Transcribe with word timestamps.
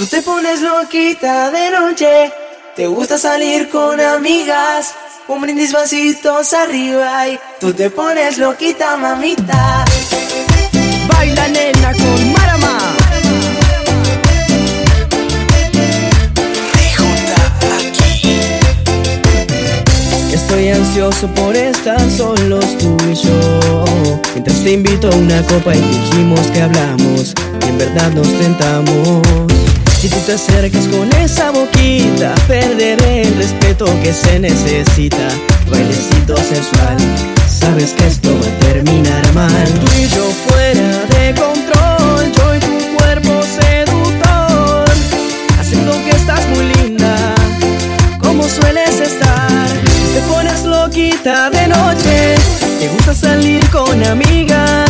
Tú 0.00 0.06
te 0.06 0.22
pones 0.22 0.62
loquita 0.62 1.50
de 1.50 1.70
noche, 1.70 2.32
te 2.74 2.86
gusta 2.86 3.18
salir 3.18 3.68
con 3.68 4.00
amigas, 4.00 4.94
un 5.28 5.42
brindis 5.42 5.74
vasitos 5.74 6.54
arriba 6.54 7.28
y 7.28 7.38
tú 7.60 7.74
te 7.74 7.90
pones 7.90 8.38
loquita, 8.38 8.96
mamita. 8.96 9.84
Baila 11.06 11.48
nena 11.48 11.92
con 11.92 12.32
Marama. 12.32 12.78
Estoy 20.32 20.68
ansioso 20.70 21.28
por 21.34 21.54
estar 21.54 22.00
solos 22.10 22.64
tú 22.78 22.96
y 23.06 23.14
yo 23.14 23.84
Mientras 24.32 24.64
te 24.64 24.72
invito 24.72 25.08
a 25.08 25.14
una 25.14 25.42
copa 25.42 25.74
y 25.74 25.80
dijimos 25.80 26.40
que 26.48 26.62
hablamos 26.62 27.34
Y 27.64 27.68
en 27.68 27.78
verdad 27.78 28.10
nos 28.12 28.28
tentamos 28.38 29.59
Si 30.00 30.08
tú 30.08 30.16
te 30.20 30.32
acercas 30.32 30.88
con 30.88 31.12
esa 31.12 31.50
boquita 31.50 32.34
Perderé 32.48 33.20
el 33.20 33.36
respeto 33.36 33.84
que 34.02 34.14
se 34.14 34.38
necesita. 34.38 35.28
Bailecito 35.70 36.38
sensual 36.38 36.96
Sabes 37.46 37.92
que 37.92 38.06
esto 38.06 38.30
va 38.30 38.46
a 38.46 38.72
terminar 38.72 39.34
mal. 39.34 39.68
Tú 39.78 39.86
y 39.98 40.08
yo 40.08 40.24
fuera 40.48 41.04
de 41.04 41.34
control 41.38 42.32
Yo 42.32 42.56
y 42.56 42.60
tu 42.60 42.96
cuerpo 42.96 43.42
seductor. 43.42 44.88
Haciendo 45.60 45.92
que 46.04 46.16
estás 46.16 46.48
muy 46.48 46.64
linda 46.76 47.34
Como 48.20 48.44
sueles 48.44 49.00
estar. 49.00 49.68
Te 50.14 50.20
pones 50.32 50.64
loquita 50.64 51.50
de 51.50 51.68
noche 51.68 52.36
Te 52.78 52.88
gusta 52.88 53.12
salir 53.12 53.68
con 53.68 54.02
amigas 54.06 54.89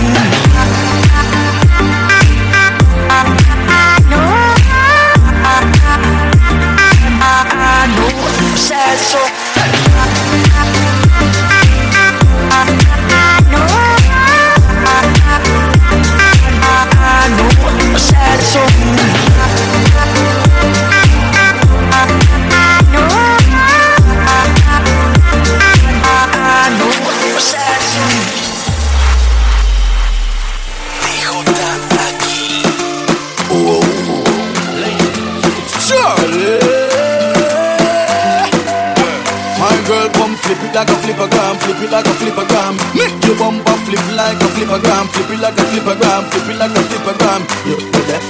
like 41.91 42.07
a 42.07 42.13
flipper 42.15 42.47
gram. 42.47 42.79
Make 42.95 43.19
your 43.27 43.35
bumper 43.35 43.75
flip 43.83 43.99
like 44.15 44.39
a 44.39 44.47
flipper 44.55 44.79
gram, 44.79 45.07
flip 45.11 45.29
it 45.29 45.39
like 45.43 45.59
a 45.59 45.63
flipper 45.69 45.95
gram, 45.99 46.23
flip 46.31 46.47
it 46.49 46.57
like 46.57 46.71
a 46.71 46.81
flipper 46.87 47.15
gram. 47.19 47.41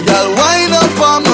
Girl, 0.06 0.28
wind 0.34 0.74
up 0.74 1.00
on 1.00 1.24
my 1.24 1.31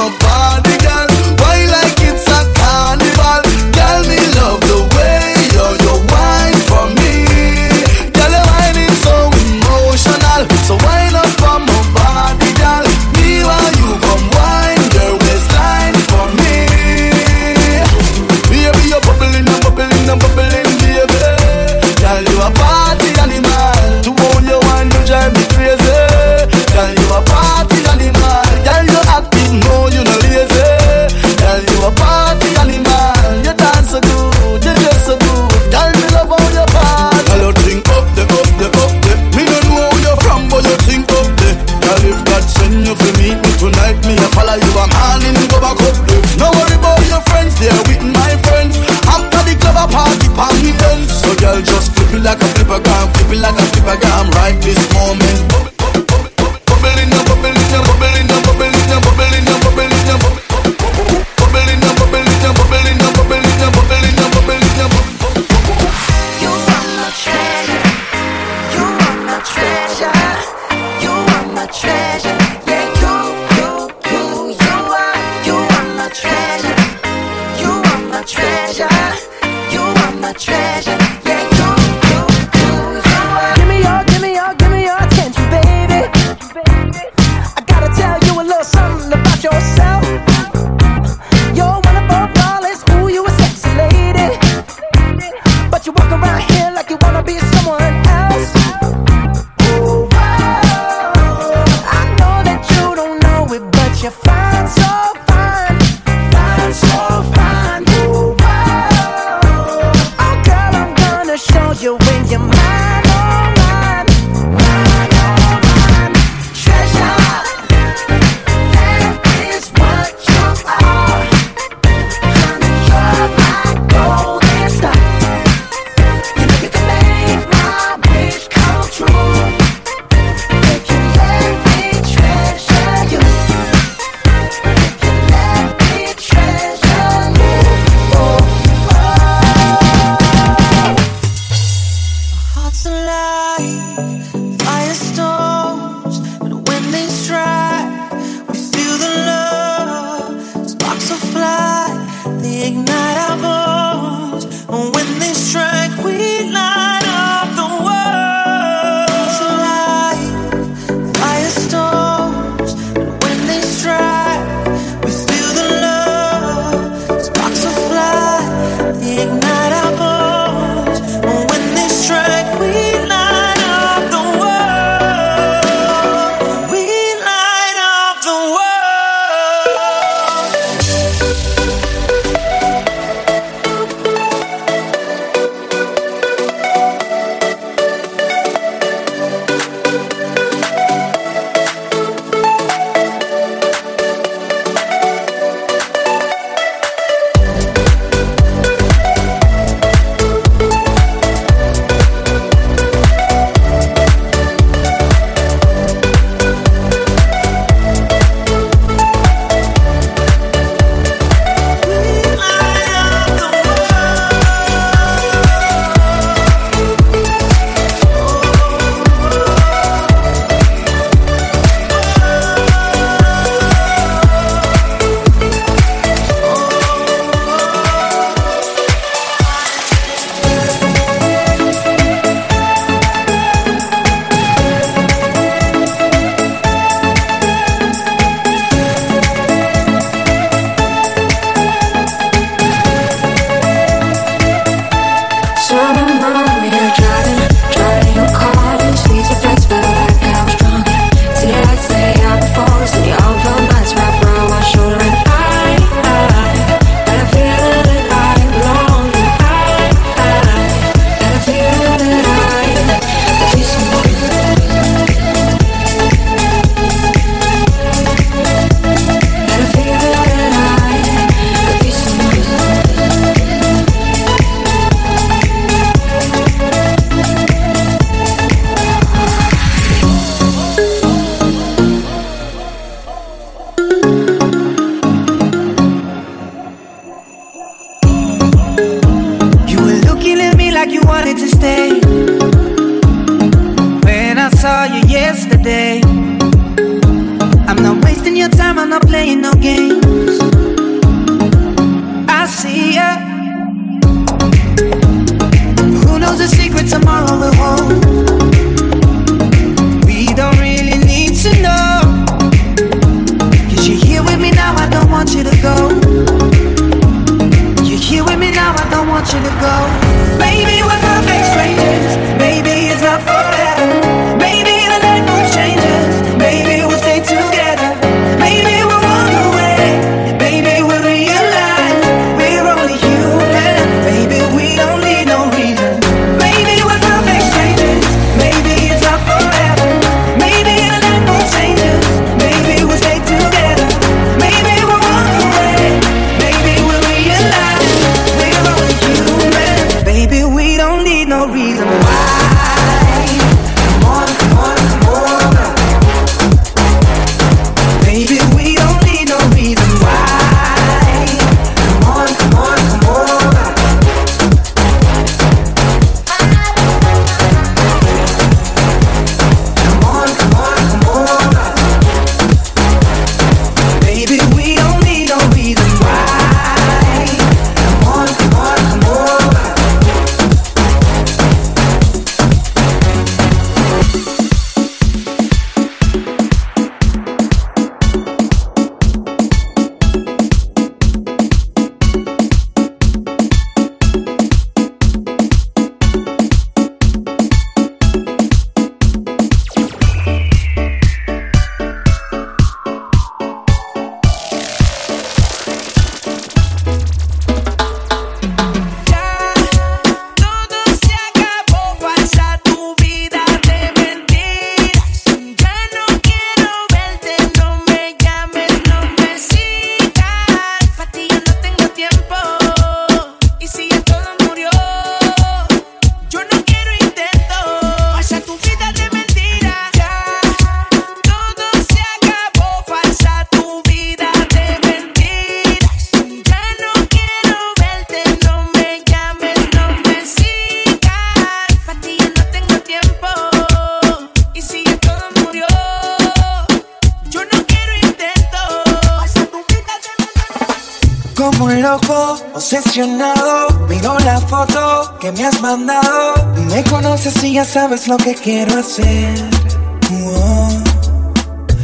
sabes 457.87 458.07
lo 458.09 458.17
que 458.17 458.35
quiero 458.35 458.81
hacer. 458.81 459.33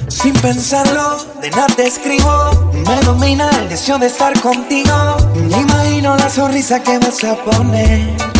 Sin 0.10 0.33
pensarlo, 0.33 1.17
de 1.41 1.50
nada 1.51 1.74
escribo. 1.77 2.72
Me 2.74 2.99
domina 3.06 3.49
el 3.51 3.69
deseo 3.69 3.97
de 3.97 4.08
estar 4.08 4.38
contigo. 4.41 5.15
Me 5.34 5.62
imagino 5.62 6.17
la 6.17 6.30
sonrisa 6.30 6.84
que 6.84 6.97
vas 6.97 7.23
a 7.23 7.36
poner. 7.36 8.33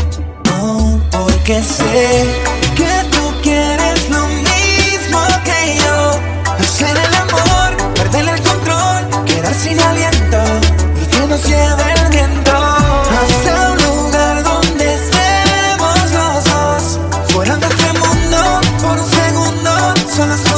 son 20.16 20.30
las 20.30 20.53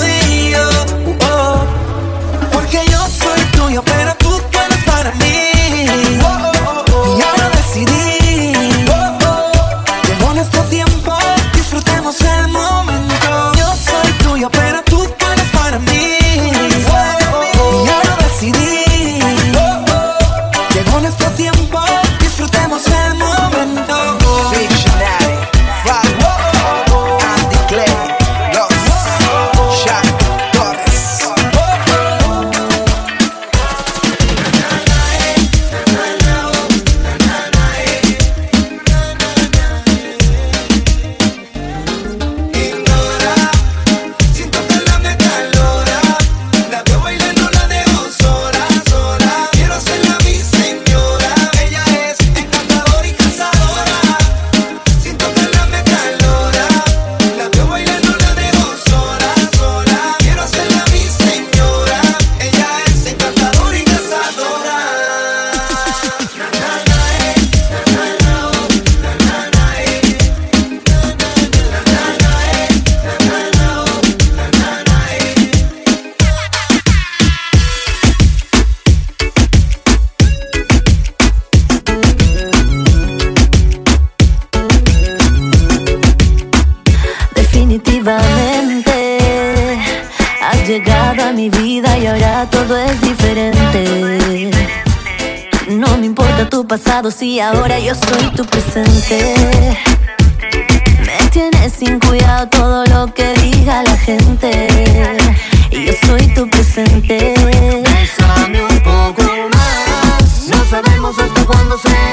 Entonces 111.76 112.05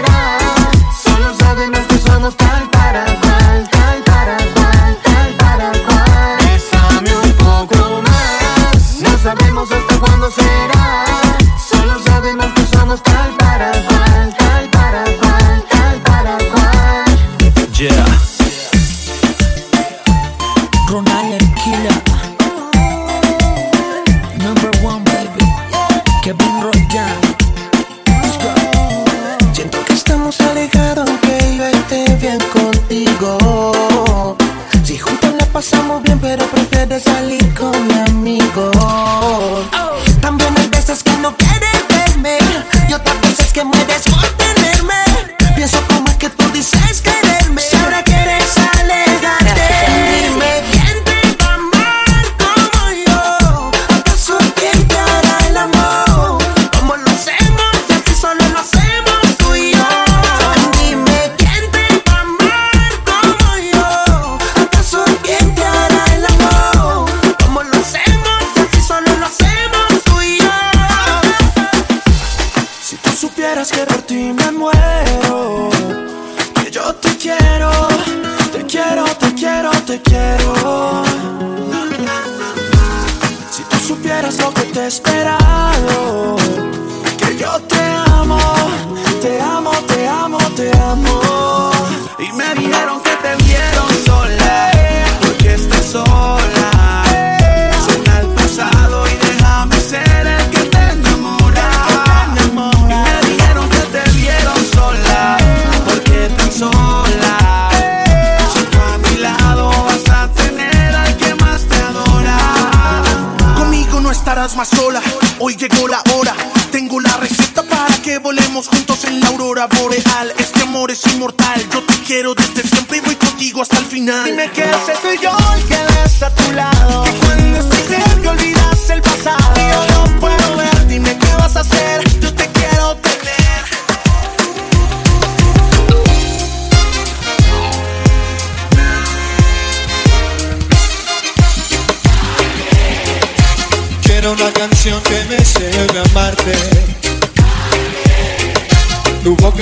Llegó 115.58 115.86
la 115.86 116.02
hora, 116.14 116.34
tengo 116.70 116.98
la 116.98 117.16
receta 117.18 117.62
para 117.62 117.94
que 118.02 118.18
volemos 118.18 118.68
juntos 118.68 119.04
en 119.04 119.20
la 119.20 119.28
aurora 119.28 119.66
boreal. 119.66 120.32
Este 120.38 120.62
amor 120.62 120.90
es 120.90 121.06
inmortal, 121.06 121.62
yo 121.70 121.82
te 121.84 121.94
quiero 122.06 122.34
desde 122.34 122.66
siempre 122.66 122.96
y 122.96 123.00
voy 123.00 123.14
contigo 123.16 123.62
hasta 123.62 123.78
el 123.78 123.84
final. 123.84 124.24
Dime 124.24 124.50
qué 124.50 124.64
haces, 124.64 124.98
soy 125.00 125.18
yo. 125.18 125.30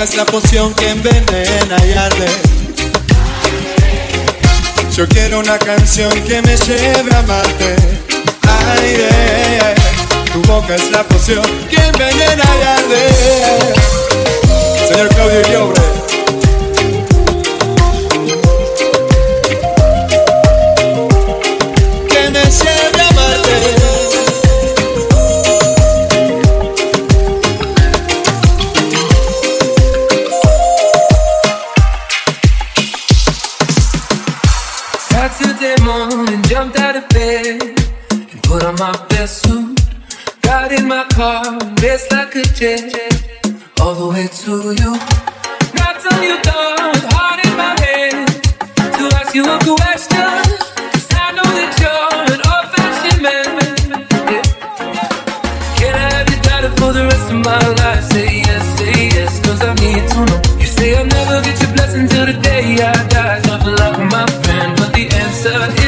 loca 0.01 0.03
es 0.03 0.15
la 0.15 0.25
poción 0.25 0.73
que 0.73 0.89
envenena 0.89 1.77
y 1.85 1.93
arde. 1.93 2.25
Yo 4.95 5.07
quiero 5.07 5.39
una 5.39 5.57
canción 5.59 6.11
que 6.23 6.41
me 6.41 6.55
lleve 6.55 7.13
a 7.13 7.19
amarte. 7.19 7.75
Ay, 8.47 8.97
yeah. 8.97 9.75
Tu 10.33 10.41
boca 10.43 10.75
es 10.75 10.91
la 10.91 11.03
poción 11.03 11.43
que 11.69 11.77
envenena 11.77 12.43
y 12.43 12.63
arde. 12.63 13.09
Señor 14.87 15.09
Claudio 15.09 15.41
Llobre. 15.51 16.00
Car 41.21 41.43
promise 41.43 42.11
like 42.11 42.35
a 42.35 42.41
jet 42.57 42.81
all 43.79 43.93
the 43.93 44.07
way 44.09 44.25
to 44.41 44.53
you. 44.81 44.91
Not 45.77 46.01
till 46.01 46.17
you 46.25 46.35
done 46.41 46.89
with 46.93 47.05
heart 47.13 47.39
in 47.45 47.53
my 47.61 47.77
head 47.77 48.25
to 48.97 49.03
ask 49.21 49.35
you 49.35 49.45
a 49.45 49.57
question. 49.61 50.33
Cause 50.89 51.13
I 51.13 51.29
know 51.37 51.49
that 51.59 51.71
you're 51.81 52.21
an 52.33 52.41
old 52.51 52.67
fashioned 52.73 53.21
man. 53.21 53.49
Yeah. 54.33 54.45
Can 55.77 55.93
I 55.93 56.09
have 56.09 56.27
your 56.33 56.41
daughter 56.41 56.73
for 56.81 56.91
the 56.91 57.03
rest 57.05 57.29
of 57.29 57.37
my 57.45 57.61
life? 57.81 58.03
Say 58.13 58.41
yes, 58.41 58.65
say 58.79 59.09
yes, 59.13 59.31
cause 59.45 59.61
I 59.61 59.75
need 59.75 60.01
to 60.01 60.19
know. 60.25 60.41
You 60.57 60.65
say 60.65 60.97
I'll 60.97 61.05
never 61.05 61.37
get 61.45 61.61
your 61.61 61.71
blessing 61.75 62.07
till 62.07 62.25
the 62.25 62.37
day 62.41 62.81
I 62.81 62.97
die. 63.13 63.41
Something 63.45 63.75
like 63.75 63.97
my 64.09 64.25
friend, 64.41 64.69
but 64.75 64.89
the 64.97 65.05
answer 65.05 65.80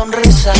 sonrisa, 0.00 0.52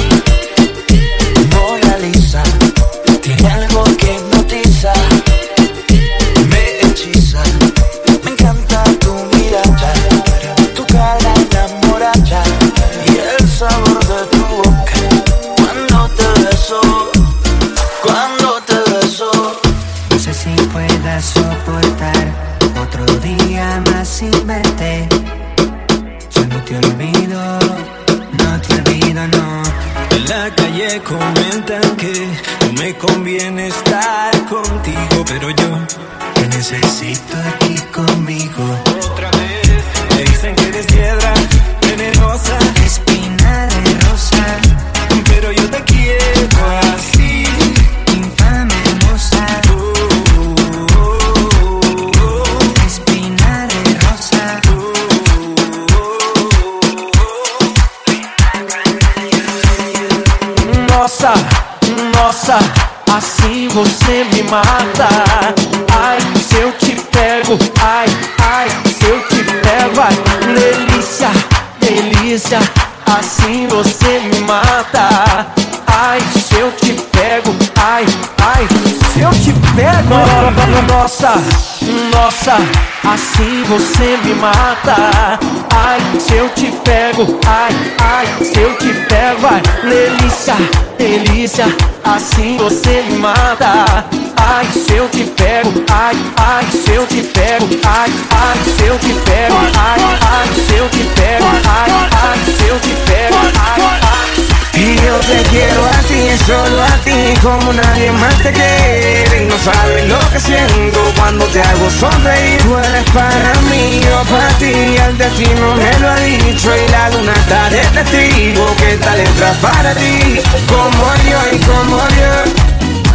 quiero 105.50 105.84
a 105.84 105.98
ti, 106.08 106.30
solo 106.46 106.82
a 106.82 106.96
ti, 107.04 107.34
como 107.42 107.72
nadie 107.72 108.10
más 108.12 108.36
te 108.38 108.52
quiere. 108.52 109.46
No 109.48 109.58
sabes 109.58 110.08
lo 110.08 110.18
que 110.30 110.40
siento 110.40 111.00
cuando 111.16 111.44
te 111.46 111.60
hago 111.60 111.90
sonreír. 111.90 112.58
Tú 112.62 112.78
eres 112.78 113.04
para 113.12 113.52
mí, 113.70 114.00
yo 114.00 114.22
para 114.30 114.48
ti, 114.58 114.72
el 114.72 115.18
destino 115.18 115.74
me 115.74 115.98
lo 115.98 116.08
ha 116.08 116.20
dicho. 116.20 116.70
Y 116.74 116.90
la 116.90 117.10
luna 117.10 117.32
está 117.32 117.68
de 117.70 117.80
testigo 117.96 118.64
que 118.76 118.94
esta 118.94 119.14
letra 119.16 119.52
para 119.60 119.94
ti. 119.94 120.40
Como 120.68 121.04
yo 121.28 121.40
y 121.52 121.58
como 121.66 121.98
yo, 122.20 122.32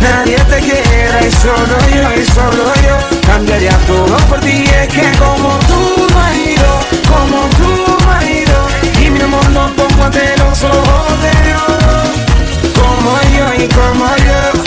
nadie 0.01 0.37
te 0.49 0.59
quiere. 0.59 1.27
Y 1.27 1.31
solo 1.31 1.75
yo 1.95 2.21
y 2.21 2.25
solo 2.25 2.73
yo, 2.85 2.97
cambiaría 3.27 3.77
todo 3.87 4.17
por 4.27 4.39
ti. 4.41 4.65
Es 4.81 4.87
que 4.89 5.09
como 5.17 5.57
tú 5.69 6.07
no 6.11 6.19
has 6.19 6.35
ido, 6.35 6.71
como 7.07 7.47
tú 7.57 7.97
no 8.03 8.11
has 8.11 8.23
ido. 8.25 8.67
Y 9.01 9.09
mi 9.09 9.21
amor 9.21 9.49
lo 9.51 9.73
pongo 9.75 10.03
ante 10.03 10.35
los 10.37 10.63
ojos 10.63 11.21
de 11.21 11.31
Dios 11.45 11.74
Como 13.05 13.21
yo 13.37 13.63
y 13.63 13.67
como 13.67 14.07
yo. 14.17 14.63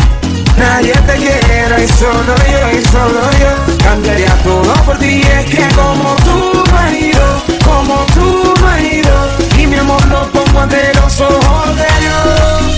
Nadie 0.56 0.92
te 0.92 1.14
quiere 1.14 1.84
y 1.84 1.88
solo 1.88 2.36
yo 2.36 2.78
y 2.78 2.84
solo 2.86 3.20
yo. 3.40 3.78
Cambiaría 3.82 4.32
todo 4.44 4.74
por 4.84 4.96
ti 4.98 5.22
Es 5.22 5.46
que 5.46 5.66
como 5.74 6.14
tú 6.16 6.62
no 6.70 6.78
has 6.78 6.92
ido 6.92 7.42
Como 7.64 7.94
tú 8.14 8.54
no 8.60 8.68
has 8.68 8.80
ido 8.80 9.28
Y 9.58 9.66
mi 9.66 9.76
amor 9.76 10.04
lo 10.06 10.30
pongo 10.30 10.60
ante 10.60 10.92
los 10.94 11.20
ojos 11.20 11.76
de 11.76 11.86
Dios 12.00 12.77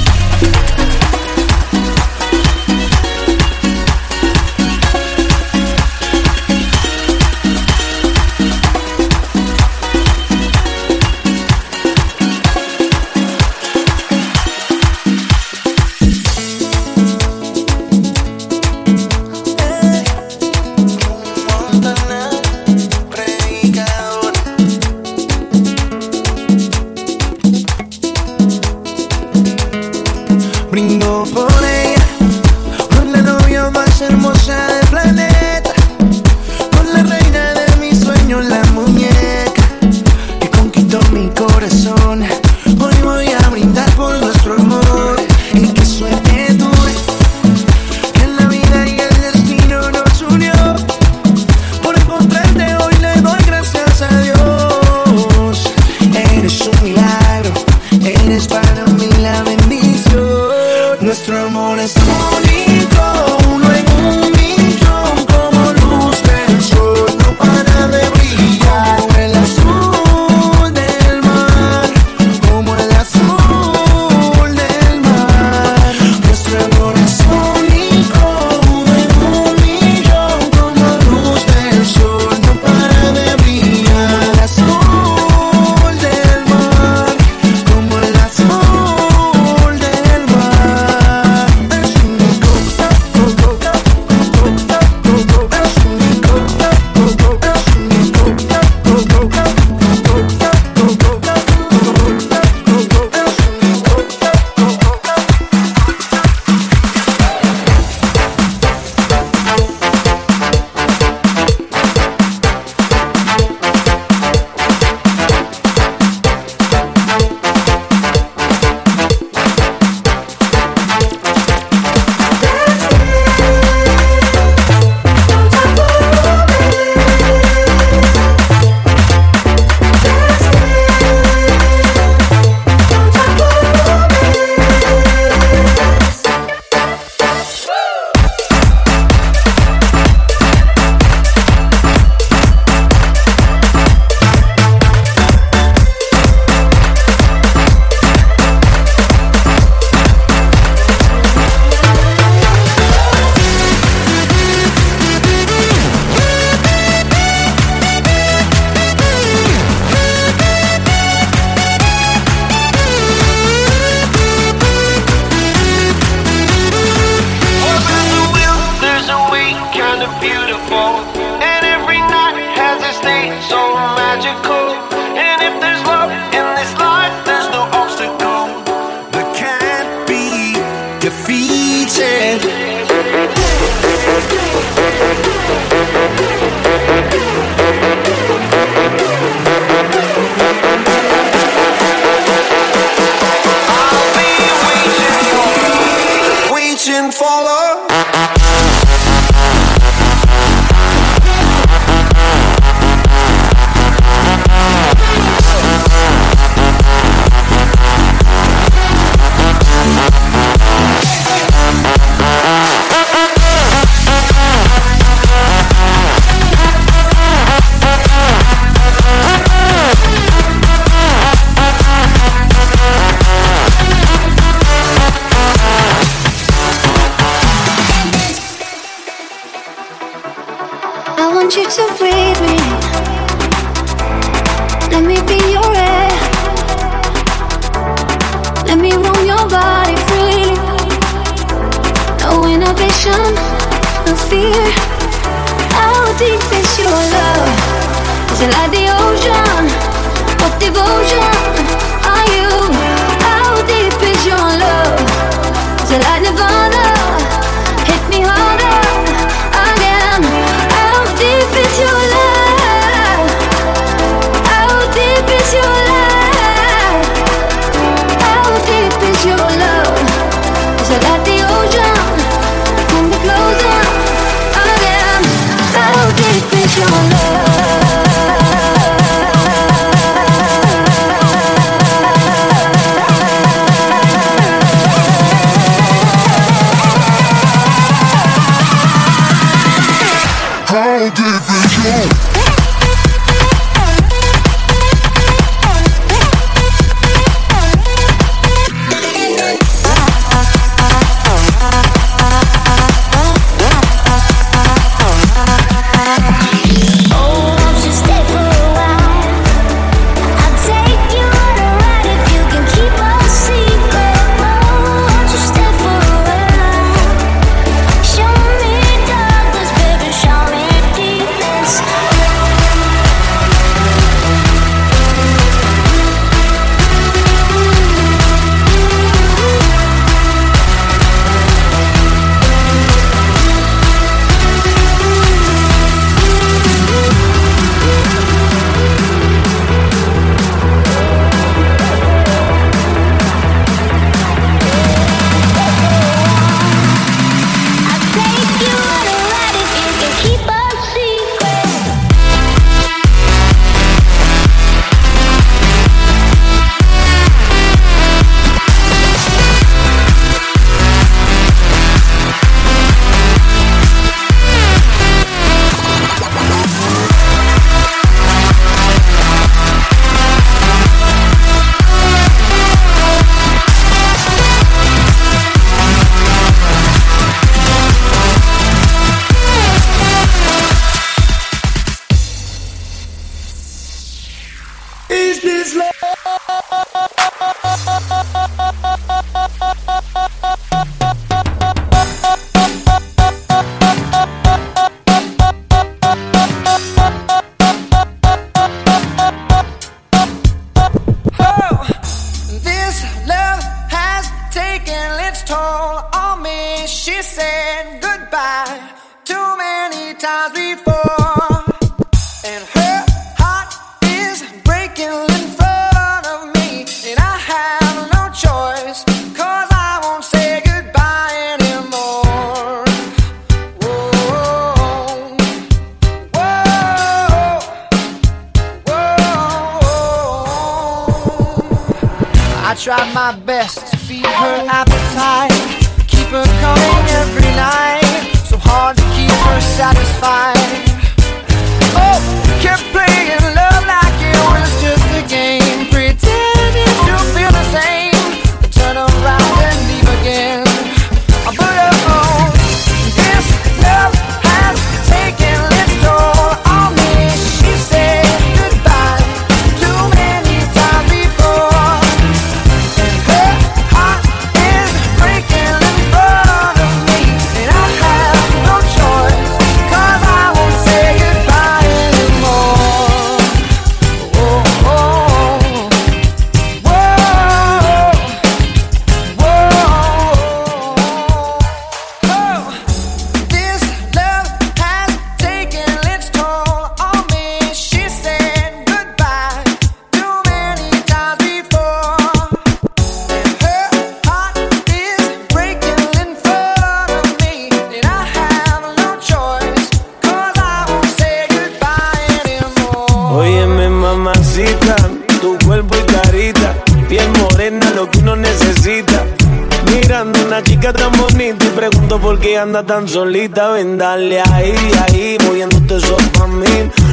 tan 512.91 513.09
solita. 513.09 513.69
Ven, 513.69 513.99
dale 513.99 514.41
ahí, 514.41 514.75
ahí, 515.03 515.39
moviéndote 515.47 515.97
eso 515.97 516.17
pa' 516.37 516.49
mí. 516.49 516.67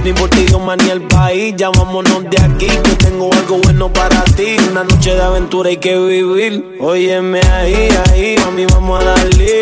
Ni 0.03 0.11
por 0.11 0.27
ti, 0.29 0.41
idioma 0.41 0.75
ni 0.75 0.89
el 0.89 1.01
país, 1.01 1.53
ya 1.55 1.69
de 1.69 2.37
aquí. 2.41 2.65
Que 2.65 2.95
tengo 3.05 3.29
algo 3.31 3.57
bueno 3.63 3.93
para 3.93 4.23
ti. 4.35 4.57
Una 4.71 4.83
noche 4.83 5.13
de 5.13 5.21
aventura 5.21 5.69
hay 5.69 5.77
que 5.77 5.95
vivir. 5.95 6.77
Óyeme 6.79 7.41
ahí, 7.41 7.89
ahí, 8.09 8.35
mami, 8.43 8.65
vamos 8.65 9.01
a 9.01 9.03
darle. 9.03 9.61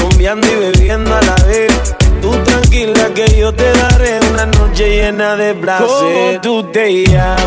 Rumbeando 0.00 0.48
y 0.48 0.56
bebiendo 0.64 1.14
a 1.14 1.22
la 1.22 1.36
vez. 1.46 1.94
Tú 2.20 2.30
tranquila 2.44 3.14
que 3.14 3.26
yo 3.38 3.54
te 3.54 3.70
daré 3.72 4.18
una 4.32 4.46
noche 4.46 4.96
llena 4.96 5.36
de 5.36 5.54
placer. 5.54 5.86
¿Cómo 5.86 6.40
tú 6.42 6.64
te 6.72 7.06
llamas? 7.06 7.39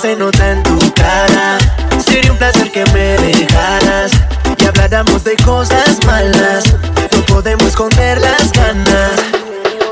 Se 0.00 0.16
nota 0.16 0.52
en 0.52 0.62
tu 0.62 0.78
cara. 0.94 1.58
Sería 2.06 2.32
un 2.32 2.38
placer 2.38 2.72
que 2.72 2.84
me 2.86 3.18
dejaras. 3.18 4.12
Y 4.58 4.64
habláramos 4.64 5.24
de 5.24 5.36
cosas 5.36 5.98
malas. 6.06 6.64
No 7.12 7.22
podemos 7.26 7.66
esconder 7.66 8.18
las 8.20 8.50
ganas. 8.52 9.10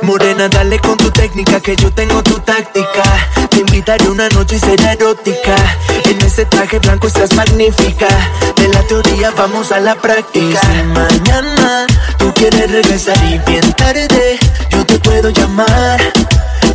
Morena, 0.03 0.49
dale 0.49 0.79
con 0.79 0.97
tu 0.97 1.11
técnica 1.11 1.61
que 1.61 1.77
yo 1.77 1.93
tengo 1.93 2.23
tu 2.23 2.39
táctica. 2.41 3.03
Te 3.51 3.59
invitaré 3.59 4.09
una 4.09 4.29
noche 4.31 4.57
y 4.57 4.59
será 4.61 4.93
erótica. 4.93 5.57
En 6.05 6.21
ese 6.23 6.47
traje 6.47 6.79
blanco 6.79 7.09
estás 7.09 7.35
magnífica. 7.35 8.09
De 8.57 8.69
la 8.69 8.83
teoría 8.85 9.31
vamos 9.37 9.73
a 9.73 9.81
la 9.81 9.95
práctica. 9.95 10.61
Si 10.61 10.83
mañana 10.85 11.87
tú 12.19 12.33
quieres 12.35 12.71
regresar 12.71 13.19
y 13.25 13.39
bien 13.51 13.73
tarde, 13.75 14.39
yo 14.71 14.87
te 14.87 14.99
puedo 15.01 15.29
llamar. 15.31 16.01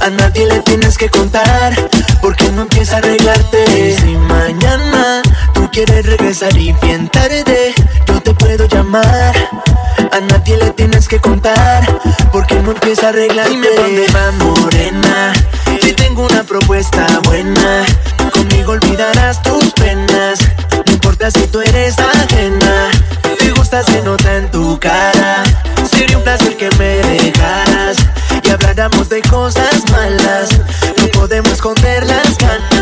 A 0.04 0.10
nadie 0.10 0.46
le 0.48 0.60
tienes 0.64 0.98
que 0.98 1.10
contar, 1.10 1.74
porque 2.22 2.52
no 2.52 2.64
empieza 2.64 2.96
a 2.96 2.98
arreglarte. 2.98 3.64
Y 3.80 3.94
si 3.94 4.18
mañana 4.18 5.22
tú 5.54 5.70
quieres 5.72 6.06
regresar 6.06 6.54
y 6.58 6.74
bien 6.74 7.08
tarde, 7.08 7.74
yo 8.06 8.22
te 8.22 8.34
puedo 8.34 8.68
llamar. 8.68 9.34
A 10.12 10.20
nadie 10.20 10.58
le 10.58 10.72
tienes 10.72 11.08
que 11.08 11.20
contar, 11.20 11.88
porque 12.34 12.56
no 12.56 12.72
empieza 12.72 13.06
a 13.06 13.10
arreglarte. 13.10 13.52
Dime 13.52 13.68
dónde 13.78 14.06
va, 14.12 14.32
morena. 14.44 15.32
Que 15.80 15.94
tengo 15.94 16.26
una 16.26 16.44
propuesta 16.44 17.08
buena. 17.24 17.86
Conmigo 18.34 18.74
olvidarás 18.74 19.42
tus 19.42 19.72
penas. 19.72 20.40
No 20.86 20.92
importa 20.92 21.32
si 21.32 21.48
tú 21.48 21.62
eres 21.62 21.96
ajena. 21.98 22.90
Te 23.40 23.52
gusta, 23.52 23.82
se 23.84 24.02
nota 24.02 24.36
en 24.36 24.52
tu 24.52 24.78
cara. 24.82 25.44
Sería 25.90 26.18
un 26.18 26.24
placer 26.26 26.58
que 26.58 26.70
me 26.78 26.98
dejaras. 26.98 27.98
Habláramos 28.54 29.10
de 29.10 29.20
cosas 29.24 29.84
malas. 29.92 30.50
No 31.02 31.08
podemos 31.08 31.54
esconder 31.54 32.06
las 32.06 32.38
ganas. 32.38 32.73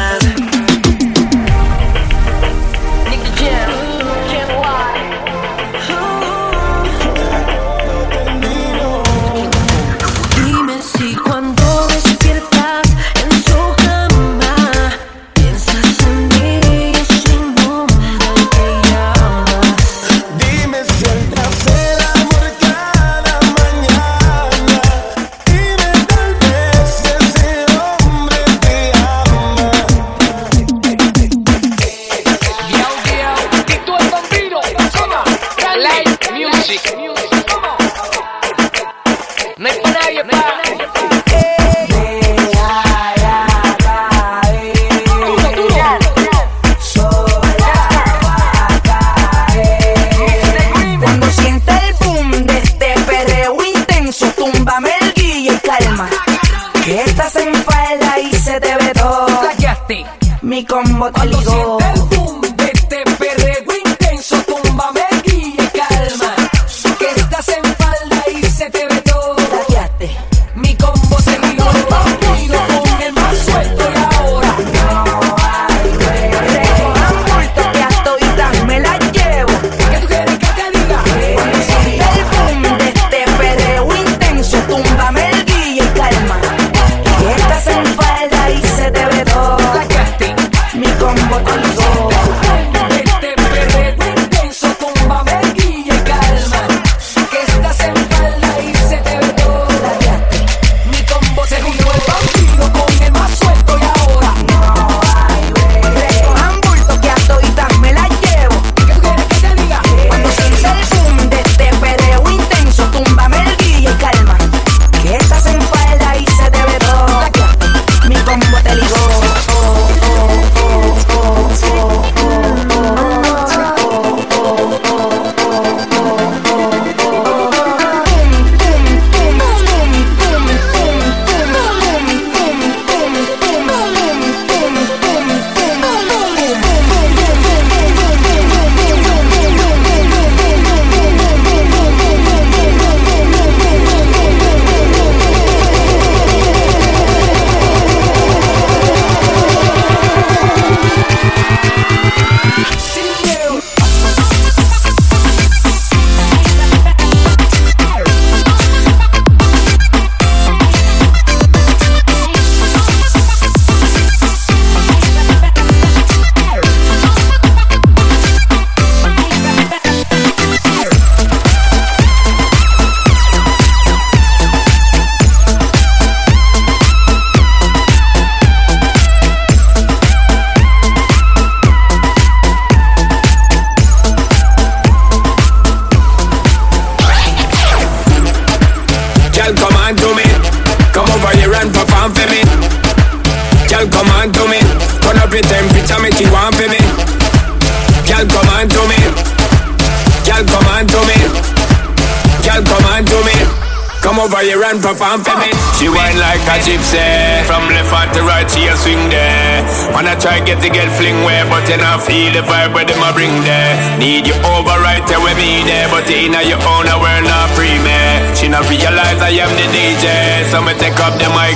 the 210.61 210.69
girl 210.69 210.89
fling 210.93 211.25
way, 211.25 211.41
but 211.49 211.65
you 211.65 211.77
not 211.81 212.05
feel 212.05 212.29
the 212.29 212.45
vibe 212.45 212.73
where 212.77 212.85
them 212.85 213.01
a 213.01 213.09
bring 213.11 213.33
there. 213.41 213.73
Need 213.97 214.29
you 214.29 214.37
over 214.53 214.77
right 214.85 215.01
here 215.01 215.17
with 215.17 215.37
me 215.41 215.65
there, 215.65 215.89
but 215.89 216.05
you 216.05 216.29
inna 216.29 216.45
your 216.45 216.61
own 216.61 216.85
world 216.85 217.25
not 217.25 217.49
free 217.57 217.81
me. 217.81 217.99
She 218.37 218.45
not 218.47 218.69
realize 218.69 219.19
I 219.19 219.33
am 219.41 219.49
the 219.57 219.67
DJ, 219.73 220.05
so 220.53 220.61
me 220.61 220.77
take 220.77 220.97
up 221.01 221.17
the 221.17 221.29
mic. 221.33 221.50